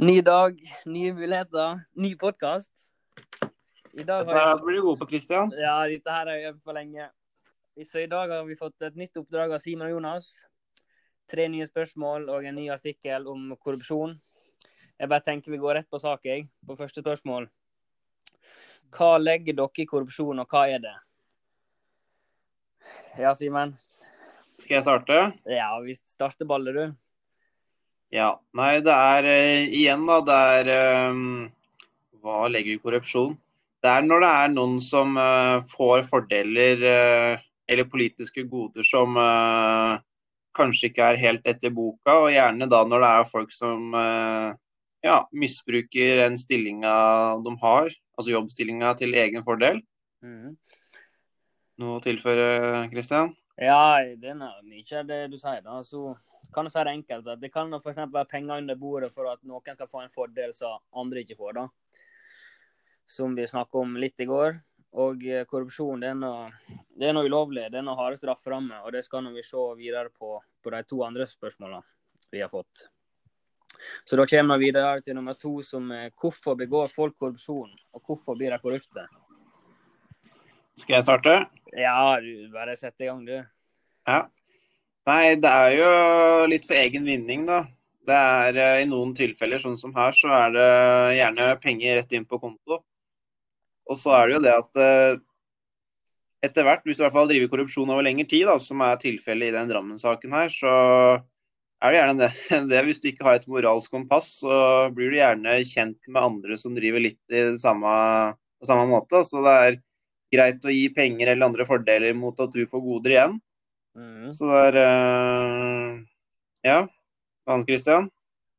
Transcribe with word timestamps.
Ny 0.00 0.22
dag, 0.24 0.56
nye 0.88 1.10
muligheter, 1.12 1.82
ny 2.00 2.14
podkast. 2.16 2.70
I 3.92 4.06
dag 4.08 4.24
har 4.24 4.38
jeg 4.38 4.62
blir 4.64 4.78
du 4.78 4.86
god 4.86 5.02
på, 5.02 5.08
Christian. 5.10 5.50
Ja, 5.52 5.74
dette 5.84 6.08
her 6.08 6.30
har 6.30 6.38
jeg 6.38 6.48
øvd 6.48 6.62
på 6.64 6.72
lenge. 6.72 7.08
Så 7.90 8.00
i 8.00 8.08
dag 8.08 8.32
har 8.32 8.46
vi 8.48 8.56
fått 8.56 8.86
et 8.88 8.96
nytt 8.96 9.20
oppdrag 9.20 9.52
av 9.52 9.60
Simon 9.60 9.90
og 9.90 9.92
Jonas. 9.92 10.30
Tre 11.28 11.44
nye 11.52 11.68
spørsmål 11.68 12.24
og 12.32 12.48
en 12.48 12.56
ny 12.56 12.70
artikkel 12.72 13.28
om 13.28 13.52
korrupsjon. 13.60 14.16
Jeg 14.96 15.12
bare 15.12 15.26
tenker 15.28 15.52
vi 15.52 15.60
går 15.60 15.82
rett 15.82 15.90
på 15.92 16.00
sak, 16.00 16.24
jeg. 16.24 16.48
På 16.64 16.78
første 16.80 17.04
spørsmål. 17.04 17.50
Hva 18.96 19.12
legger 19.20 19.60
dere 19.60 19.84
i 19.84 19.88
korrupsjon, 19.92 20.40
og 20.40 20.48
hva 20.48 20.64
er 20.72 20.80
det? 20.88 20.96
Ja, 23.20 23.36
Simen? 23.36 23.76
Skal 24.56 24.78
jeg 24.78 24.88
starte? 24.88 25.24
Ja, 25.44 25.74
vi 25.84 26.00
starter 26.00 26.48
ballet, 26.48 26.80
du. 26.80 27.01
Ja. 28.12 28.34
Nei, 28.52 28.76
det 28.84 28.92
er 28.92 29.26
eh, 29.30 29.70
igjen, 29.72 30.04
da. 30.08 30.18
Det 30.26 30.38
er 30.58 31.08
um, 31.08 31.46
Hva 32.20 32.44
legger 32.52 32.74
vi 32.74 32.76
i 32.76 32.82
korrupsjon? 32.82 33.38
Det 33.82 33.90
er 33.90 34.04
når 34.04 34.22
det 34.22 34.32
er 34.38 34.50
noen 34.52 34.76
som 34.84 35.16
uh, 35.18 35.64
får 35.72 36.04
fordeler 36.06 36.84
uh, 36.84 37.40
eller 37.66 37.88
politiske 37.90 38.44
goder 38.46 38.84
som 38.86 39.16
uh, 39.18 39.96
kanskje 40.54 40.90
ikke 40.90 41.08
er 41.08 41.18
helt 41.22 41.48
etter 41.48 41.72
boka, 41.74 42.18
og 42.26 42.34
gjerne 42.34 42.68
da 42.70 42.82
når 42.84 43.02
det 43.02 43.10
er 43.16 43.30
folk 43.30 43.54
som 43.56 43.94
ja, 45.02 45.14
misbruker 45.32 46.18
den 46.20 46.36
stillinga 46.36 46.92
de 47.40 47.54
har, 47.62 47.88
altså 48.18 48.34
jobbstillinga 48.34 48.90
til 49.00 49.16
egen 49.16 49.46
fordel. 49.46 49.80
Mm. 50.20 50.52
Noe 51.80 51.96
å 51.96 52.02
tilføre, 52.04 52.84
Kristian? 52.92 53.32
Ja, 53.56 53.96
det 54.20 54.34
er 54.34 54.36
mye 54.36 55.00
av 55.00 55.08
det 55.08 55.22
du 55.32 55.38
sier. 55.40 55.64
da. 55.64 55.80
Så 55.88 56.12
kan 56.54 56.68
jeg 56.68 56.74
si 56.74 56.84
det 56.84 56.96
enkelt. 56.96 57.28
at 57.28 57.40
Det 57.40 57.52
kan 57.52 57.74
f.eks. 57.74 58.02
være 58.04 58.28
penger 58.30 58.62
under 58.62 58.78
bordet 58.78 59.12
for 59.14 59.30
at 59.32 59.42
noen 59.42 59.74
skal 59.74 59.88
få 59.90 60.02
en 60.02 60.12
fordel 60.12 60.54
som 60.54 60.78
andre 60.92 61.24
ikke 61.24 61.38
får. 61.38 61.52
da. 61.58 61.68
Som 63.06 63.34
vi 63.36 63.46
snakket 63.46 63.80
om 63.80 63.96
litt 63.96 64.20
i 64.20 64.28
går. 64.28 64.60
Og 65.02 65.24
eh, 65.24 65.46
korrupsjon 65.48 66.00
det 66.00 66.10
er 66.12 66.16
noe, 66.18 66.50
det 66.98 67.08
er 67.08 67.14
noe 67.16 67.28
ulovlig. 67.28 67.70
Det 67.72 67.80
er 67.80 67.86
noe 67.86 67.96
harde 67.96 68.20
strafferammer. 68.20 68.84
Og 68.84 68.92
det 68.92 69.04
skal 69.06 69.30
vi 69.32 69.44
se 69.46 69.68
videre 69.78 70.12
på 70.12 70.38
på 70.62 70.70
de 70.70 70.82
to 70.86 71.00
andre 71.04 71.26
spørsmålene 71.26 71.82
vi 72.30 72.40
har 72.40 72.50
fått. 72.52 72.86
Så 74.04 74.16
da 74.16 74.26
kommer 74.26 74.60
vi 74.60 74.70
videre 74.70 75.00
til 75.02 75.16
nummer 75.16 75.34
to, 75.34 75.56
som 75.66 75.90
er 75.96 76.12
hvorfor 76.20 76.54
begår 76.58 76.92
folk 76.92 77.16
korrupsjon? 77.18 77.72
Og 77.92 78.02
hvorfor 78.06 78.38
blir 78.38 78.52
de 78.52 78.60
korrupte? 78.62 79.08
Skal 80.78 80.96
jeg 80.96 81.06
starte? 81.06 81.34
Ja, 81.76 82.20
du 82.22 82.48
bare 82.52 82.76
sett 82.78 83.00
i 83.02 83.08
gang, 83.10 83.24
du. 83.26 83.34
Ja. 84.06 84.22
Nei, 85.08 85.34
det 85.34 85.50
er 85.50 85.72
jo 85.74 85.86
litt 86.46 86.66
for 86.68 86.78
egen 86.78 87.06
vinning, 87.08 87.42
da. 87.48 87.64
Det 88.06 88.14
er 88.14 88.58
eh, 88.58 88.80
I 88.84 88.88
noen 88.90 89.12
tilfeller, 89.18 89.58
sånn 89.62 89.78
som 89.78 89.94
her, 89.96 90.14
så 90.14 90.30
er 90.36 90.54
det 90.54 90.70
gjerne 91.18 91.48
penger 91.62 91.98
rett 91.98 92.14
inn 92.14 92.26
på 92.28 92.38
konto. 92.42 92.78
Og 93.90 93.98
så 93.98 94.14
er 94.14 94.28
det 94.28 94.36
jo 94.36 94.42
det 94.44 94.54
at 94.54 94.80
eh, 94.82 95.20
etter 96.46 96.66
hvert, 96.66 96.86
hvis 96.86 96.98
du 96.98 97.02
i 97.02 97.06
hvert 97.06 97.16
fall 97.16 97.30
driver 97.30 97.50
korrupsjon 97.50 97.90
over 97.94 98.06
lengre 98.06 98.26
tid, 98.30 98.46
da, 98.50 98.56
som 98.62 98.82
er 98.82 98.98
tilfellet 99.02 99.50
i 99.50 99.54
den 99.56 99.70
Drammen-saken 99.70 100.34
her, 100.38 100.50
så 100.54 100.72
er 101.82 101.90
det 101.94 101.98
gjerne 102.00 102.18
det, 102.22 102.32
det. 102.72 102.82
Hvis 102.86 103.02
du 103.02 103.08
ikke 103.10 103.26
har 103.26 103.38
et 103.38 103.50
moralsk 103.50 103.94
kompass, 103.94 104.36
så 104.42 104.56
blir 104.94 105.10
du 105.10 105.18
gjerne 105.18 105.58
kjent 105.66 105.98
med 106.10 106.22
andre 106.22 106.58
som 106.58 106.78
driver 106.78 107.02
litt 107.02 107.34
i 107.34 107.46
samme, 107.62 107.94
på 108.62 108.70
samme 108.70 108.86
måte. 108.90 109.22
Så 109.26 109.42
det 109.46 109.54
er 109.66 109.80
greit 110.32 110.66
å 110.66 110.74
gi 110.74 110.86
penger 110.94 111.32
eller 111.32 111.50
andre 111.50 111.66
fordeler 111.68 112.14
mot 112.18 112.38
at 112.42 112.54
du 112.54 112.62
får 112.70 112.86
goder 112.86 113.16
igjen. 113.16 113.40
Mhm. 113.98 114.32
Så 114.32 114.48
det 114.48 114.80
er 114.80 114.80
uh, 114.82 116.00
Ja. 116.64 116.88
Ann 117.46 117.66
Kristian? 117.66 118.10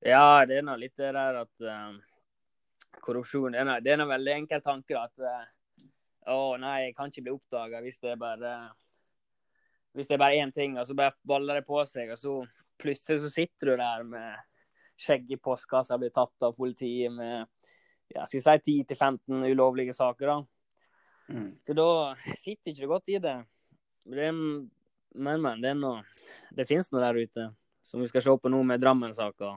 Ja, 0.00 0.46
det 0.48 0.58
er 0.58 0.62
nå 0.64 0.76
litt 0.80 0.96
det 0.96 1.12
der 1.14 1.42
at 1.42 1.64
uh, 1.66 1.96
korrupsjon 3.04 3.52
Det 3.52 3.60
er 3.60 3.92
er 3.92 4.00
en 4.00 4.08
veldig 4.08 4.32
enkel 4.32 4.62
tanke. 4.64 4.94
da, 4.94 5.04
At 5.04 5.18
uh, 5.20 6.32
å 6.32 6.56
nei, 6.56 6.86
jeg 6.86 6.96
kan 6.96 7.10
ikke 7.10 7.26
bli 7.26 7.34
oppdaga 7.34 7.80
hvis 7.84 8.00
det 8.00 8.14
er 8.14 8.16
bare 8.20 8.54
hvis 9.92 10.06
det 10.06 10.14
er 10.14 10.22
bare 10.22 10.38
én 10.38 10.52
ting, 10.54 10.78
og 10.78 10.86
så 10.86 10.94
bare 10.94 11.16
baller 11.26 11.58
det 11.58 11.66
på 11.66 11.80
seg, 11.86 12.12
og 12.14 12.18
så 12.18 12.34
plutselig 12.78 13.24
så 13.24 13.30
sitter 13.32 13.72
du 13.72 13.76
der 13.80 14.04
med 14.06 14.36
skjegg 15.00 15.32
i 15.34 15.38
postkassa, 15.40 15.98
blir 15.98 16.12
tatt 16.14 16.46
av 16.46 16.54
politiet 16.54 17.10
med 17.12 17.46
ja, 18.10 18.26
skal 18.26 18.38
vi 18.38 18.42
si 18.42 18.76
10-15 18.94 19.46
ulovlige 19.50 19.94
saker. 19.96 20.26
da. 20.26 20.38
Mm. 21.30 21.50
Så 21.66 21.76
da 21.78 21.88
sitter 22.38 22.72
ikke 22.72 22.82
du 22.82 22.90
godt 22.90 23.10
i 23.10 23.18
det. 23.22 23.36
det 24.10 24.24
er, 24.28 24.40
men, 25.14 25.40
men, 25.42 25.60
det 25.62 25.72
er 25.72 25.78
noe 25.78 26.04
Det 26.54 26.66
finnes 26.68 26.90
noe 26.92 27.02
der 27.02 27.18
ute 27.20 27.48
som 27.82 28.02
vi 28.02 28.08
skal 28.10 28.22
se 28.22 28.34
på 28.36 28.50
nå 28.52 28.60
med 28.66 28.82
Drammen-saka. 28.82 29.54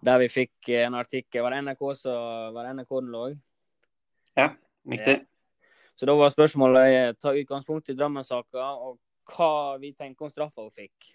Der 0.00 0.18
vi 0.22 0.28
fikk 0.32 0.70
en 0.80 0.96
artikkel 0.96 1.44
Var 1.44 1.54
det 1.54 1.62
NRK 1.66 1.82
så 1.98 2.14
var 2.54 2.64
det 2.64 2.72
NRK 2.78 2.94
den 2.96 3.10
lå? 3.12 3.24
Riktig. 4.88 5.18
Så 5.94 6.08
da 6.08 6.14
var 6.16 6.32
spørsmålet 6.32 6.94
eh, 6.96 7.12
ta 7.20 7.34
utgangspunkt 7.36 7.90
i 7.92 7.96
Drammen-saka 7.98 8.70
og 8.80 8.96
hva 9.30 9.76
vi 9.82 9.92
tenker 9.92 10.24
om 10.24 10.32
straffa 10.32 10.64
hun 10.64 10.72
fikk. 10.72 11.10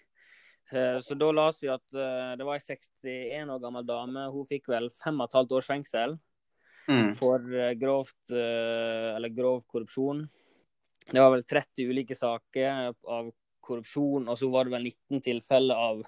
Eh, 0.70 1.00
Så 1.02 1.18
da 1.18 1.32
las 1.34 1.58
vi 1.62 1.72
at 1.72 1.82
eh, 1.90 2.36
det 2.38 2.46
var 2.46 2.60
ei 2.60 2.62
61 2.62 3.50
år 3.50 3.60
gammel 3.64 3.88
dame. 3.88 4.28
Hun 4.30 4.46
fikk 4.46 4.70
vel 4.70 4.86
fem 4.94 5.18
og 5.20 5.26
et 5.26 5.38
halvt 5.40 5.58
års 5.58 5.72
fengsel 5.72 6.16
Mm. 6.86 7.16
for 7.18 7.42
eh, 7.50 7.74
grovt 7.74 8.30
eh, 8.30 9.16
eller 9.16 9.32
grov 9.34 9.64
korrupsjon. 9.66 10.20
Det 11.10 11.20
var 11.20 11.30
vel 11.30 11.44
30 11.44 11.90
ulike 11.90 12.14
saker 12.18 12.94
av 13.06 13.30
korrupsjon, 13.62 14.26
og 14.28 14.38
så 14.38 14.48
var 14.50 14.66
det 14.66 14.74
vel 14.74 14.88
19 14.88 15.22
tilfeller 15.22 15.78
av 15.78 16.02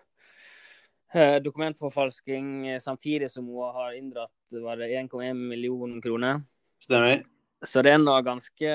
eh, 1.14 1.36
dokumentforfalsking, 1.42 2.48
eh, 2.68 2.80
samtidig 2.82 3.30
som 3.30 3.46
hun 3.46 3.74
har 3.76 3.94
inndratt 3.98 4.62
var 4.64 4.80
det 4.80 4.90
1,1 4.90 5.34
million 5.34 6.00
kroner. 6.02 6.42
Stemmer. 6.82 7.22
Så 7.66 7.82
det 7.82 7.94
er 7.94 8.02
noe 8.02 8.22
ganske 8.26 8.74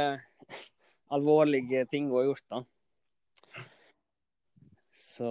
alvorlige 1.15 1.85
ting 1.91 2.07
hun 2.11 2.21
har 2.21 2.29
gjort, 2.31 2.47
da. 2.51 2.63
Så 5.13 5.29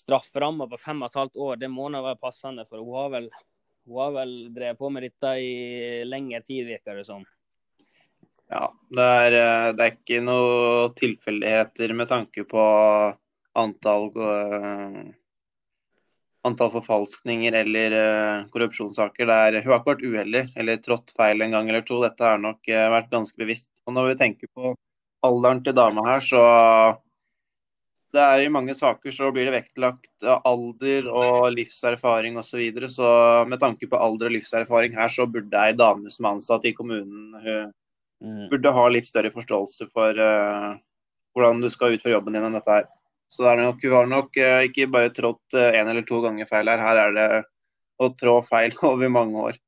strafferamma 0.00 0.66
på 0.68 0.80
fem 0.80 1.04
og 1.04 1.10
et 1.10 1.20
halvt 1.20 1.38
år, 1.40 1.60
det 1.60 1.70
må 1.72 1.88
nå 1.92 2.00
være 2.04 2.20
passende, 2.20 2.64
for 2.68 2.80
hun 2.80 2.96
har 2.96 3.14
vel 3.18 3.30
hun 3.90 3.98
har 3.98 4.12
vel 4.14 4.32
drevet 4.54 4.78
på 4.78 4.90
med 4.92 5.02
dette 5.02 5.30
i 5.40 5.52
lengre 6.06 6.42
tid, 6.46 6.66
virker 6.68 7.00
det 7.00 7.06
som. 7.08 7.24
Ja. 8.50 8.66
Det 8.90 9.06
er, 9.06 9.34
eh, 9.38 9.70
det 9.78 9.84
er 9.84 9.94
ikke 9.94 10.20
noe 10.26 10.90
tilfeldigheter 10.98 11.92
med 11.94 12.10
tanke 12.10 12.44
på 12.50 12.66
antall 13.60 14.10
eh, 14.18 15.00
Antall 16.48 16.70
forfalskninger 16.72 17.52
eller 17.52 17.94
eh, 17.98 18.46
korrupsjonssaker. 18.48 19.28
Det 19.28 19.34
er, 19.36 19.58
hun 19.60 19.74
har 19.74 19.82
ikke 19.82 19.90
vært 19.90 20.04
uheldig 20.08 20.42
eller 20.56 20.78
trådt 20.80 21.12
feil 21.12 21.44
en 21.44 21.52
gang 21.52 21.68
eller 21.68 21.84
to. 21.84 21.98
Dette 22.00 22.24
har 22.24 22.40
nok 22.40 22.64
vært 22.64 23.10
ganske 23.12 23.36
bevisst. 23.36 23.74
Og 23.84 23.92
når 23.92 24.08
vi 24.08 24.14
tenker 24.22 24.48
på 24.56 24.72
alderen 25.28 25.60
til 25.66 25.76
dama 25.76 26.06
her, 26.06 26.24
så 26.24 26.40
det 28.16 28.22
er 28.24 28.46
I 28.46 28.54
mange 28.56 28.72
saker 28.74 29.12
så 29.12 29.28
blir 29.36 29.50
det 29.50 29.58
vektlagt 29.58 30.24
alder 30.24 31.10
og 31.12 31.50
livserfaring 31.58 32.40
osv. 32.40 32.48
Så, 32.54 32.62
videre. 32.62 32.88
så 32.88 33.10
med 33.46 33.60
tanke 33.60 33.90
på 33.92 34.00
alder 34.00 34.32
og 34.32 34.38
livserfaring 34.38 34.96
her, 34.96 35.12
så 35.12 35.28
burde 35.28 35.60
ei 35.60 35.76
dame 35.76 36.08
som 36.10 36.24
er 36.24 36.38
ansatt 36.38 36.64
i 36.64 36.72
kommunen, 36.74 37.36
hun 37.36 37.68
burde 38.50 38.72
ha 38.76 38.86
litt 38.92 39.08
større 39.08 39.32
forståelse 39.32 39.88
for 39.92 40.18
uh, 40.20 40.74
hvordan 41.36 41.62
du 41.62 41.70
skal 41.72 41.96
utføre 41.96 42.18
jobben 42.18 42.36
din 42.36 42.46
enn 42.46 42.58
dette 42.58 42.80
her. 42.80 42.88
Så 43.30 43.44
det 43.46 43.52
er 43.52 43.62
nok, 43.62 43.84
hun 43.84 43.96
har 43.96 44.10
nok 44.10 44.40
uh, 44.42 44.60
ikke 44.66 44.90
bare 44.92 45.12
trådt 45.14 45.56
én 45.60 45.88
eller 45.88 46.04
to 46.08 46.20
ganger 46.24 46.48
feil 46.50 46.68
her. 46.68 46.82
Her 46.84 47.04
er 47.06 47.16
det 47.16 47.28
å 48.00 48.10
trå 48.16 48.40
feil 48.44 48.76
over 48.90 49.12
mange 49.12 49.46
år. 49.50 49.60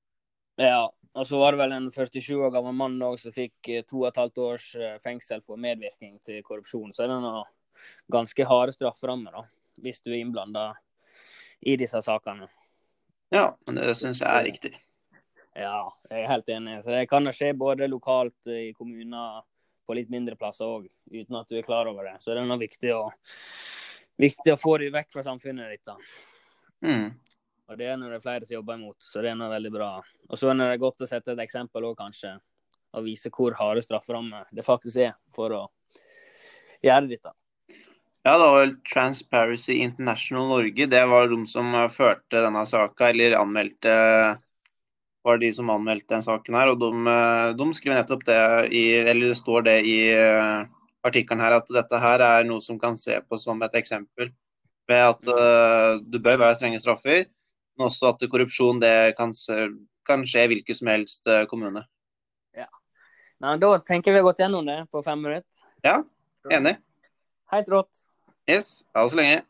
Ja, 0.61 0.87
og 1.13 1.27
så 1.29 1.39
var 1.39 1.53
det 1.53 1.61
vel 1.61 1.75
en 1.77 1.91
47 1.93 2.35
år 2.41 2.53
gammel 2.55 2.77
mann 2.77 3.01
òg 3.05 3.19
som 3.21 3.35
fikk 3.35 3.69
eh, 3.69 3.85
to 3.89 4.03
og 4.03 4.09
et 4.09 4.21
halvt 4.21 4.41
års 4.41 4.69
eh, 4.79 4.97
fengsel 5.03 5.43
for 5.45 5.61
medvirkning 5.61 6.17
til 6.25 6.41
korrupsjon. 6.47 6.95
Så 6.97 7.05
er 7.05 7.13
det 7.13 7.19
noe 7.25 7.45
ganske 8.13 8.47
harde 8.49 8.73
strafferammer, 8.77 9.35
da, 9.37 9.45
hvis 9.85 10.01
du 10.01 10.13
er 10.13 10.23
innblanda 10.23 10.71
i 11.61 11.77
disse 11.81 12.01
sakene. 12.05 12.49
Ja, 13.33 13.51
men 13.67 13.81
det 13.81 13.93
syns 13.97 14.23
jeg 14.25 14.29
er 14.29 14.49
riktig. 14.49 14.73
Ja, 15.53 15.93
jeg 16.09 16.23
er 16.23 16.31
helt 16.31 16.49
enig. 16.49 16.79
Så 16.85 16.95
det 16.95 17.09
kan 17.11 17.29
skje 17.35 17.53
både 17.59 17.89
lokalt 17.91 18.49
eh, 18.49 18.71
i 18.71 18.77
kommuner 18.77 19.43
på 19.87 19.97
litt 19.99 20.13
mindre 20.13 20.37
plasser 20.39 20.65
òg, 20.65 20.87
uten 21.11 21.37
at 21.37 21.51
du 21.51 21.59
er 21.59 21.67
klar 21.67 21.91
over 21.91 22.07
det. 22.09 22.15
Så 22.23 22.33
det 22.33 22.41
er 22.41 22.49
noe 22.49 22.61
viktig 22.61 22.93
å, 22.95 23.03
viktig 24.23 24.55
å 24.55 24.61
få 24.61 24.79
det 24.81 24.93
vekk 24.95 25.11
fra 25.13 25.27
samfunnet 25.27 25.75
ditt. 25.75 25.85
da. 25.85 25.99
Mm. 26.87 27.11
Og 27.69 27.79
det 27.79 27.91
er 27.91 27.99
når 27.99 28.15
det 28.15 28.21
er 28.21 28.25
flere 28.25 28.47
som 28.47 28.57
jobber 28.57 28.81
imot, 28.81 28.97
så 29.03 29.25
det 29.25 29.33
er 29.33 29.37
noe 29.39 29.53
veldig 29.53 29.75
bra. 29.75 29.91
Og 30.31 30.39
så 30.39 30.51
er 30.53 30.59
det 30.63 30.81
godt 30.83 31.05
å 31.05 31.11
sette 31.11 31.35
et 31.35 31.45
eksempel 31.45 31.91
òg, 31.91 31.99
kanskje. 32.01 32.37
Og 32.93 33.07
vise 33.07 33.31
hvor 33.33 33.55
harde 33.57 33.85
strafferammer 33.85 34.49
det 34.53 34.65
faktisk 34.67 35.01
er 35.01 35.15
for 35.37 35.55
å 35.57 35.63
gjøre 36.85 37.09
dette. 37.11 37.33
Ja, 38.23 38.37
det 38.37 38.47
var 38.47 38.59
vel 38.61 38.75
Transparency 38.87 39.81
International 39.83 40.51
Norge. 40.53 40.87
Det 40.87 41.05
var 41.11 41.31
de 41.31 41.39
som 41.51 41.73
eh, 41.75 41.89
førte 41.91 42.43
denne 42.45 42.63
saka, 42.69 43.09
eller 43.11 43.35
anmeldte 43.35 43.95
var 45.25 45.39
de 45.39 45.53
som 45.55 45.71
anmeldte 45.71 46.15
den 46.15 46.25
saken 46.25 46.57
her. 46.59 46.73
Og 46.73 46.81
de, 46.81 46.91
eh, 47.11 47.51
de 47.59 47.69
skriver 47.77 48.01
nettopp 48.01 48.25
det 48.29 48.39
i 48.75 48.85
Eller 49.01 49.33
det 49.33 49.39
står 49.39 49.67
det 49.69 49.79
i 49.87 49.99
eh, 50.15 50.65
artikkelen 51.07 51.43
her 51.43 51.59
at 51.59 51.71
dette 51.75 51.99
her 51.99 52.23
er 52.27 52.49
noe 52.49 52.63
som 52.63 52.79
kan 52.79 52.97
se 52.97 53.21
på 53.21 53.39
som 53.39 53.63
et 53.63 53.75
eksempel. 53.79 54.33
Ved 54.91 54.99
at 54.99 55.29
uh, 55.31 56.03
det 56.03 56.19
bør 56.23 56.41
være 56.43 56.57
strenge 56.59 56.81
straffer. 56.83 57.25
Men 57.79 57.87
også 57.87 58.11
at 58.11 58.25
korrupsjon 58.31 58.81
det 58.83 59.15
kan, 59.17 59.31
kan 60.07 60.25
skje 60.27 60.43
i 60.45 60.51
hvilken 60.51 60.75
som 60.75 60.91
helst 60.91 61.25
kommune. 61.25 61.47
kommune. 61.49 61.87
Nei, 63.43 63.57
da 63.59 63.73
tenker 63.83 64.15
vi 64.15 64.21
gått 64.23 64.39
gjennom 64.39 64.67
det 64.67 64.85
på 64.95 65.01
fem 65.03 65.19
minutter. 65.19 65.49
Ja, 65.83 65.97
enig. 66.51 66.77
Helt 67.51 67.71
rått. 67.73 67.91
Yes, 68.47 68.85
ha 68.95 69.03
det 69.03 69.11
så 69.11 69.19
lenge. 69.19 69.41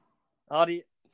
Ha 0.52 0.64
det. 0.68 0.78